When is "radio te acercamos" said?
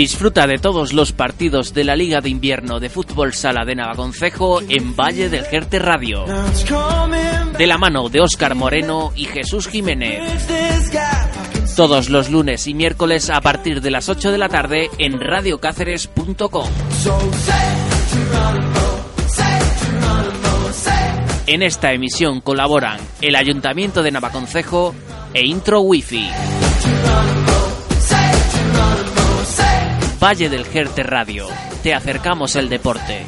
31.02-32.54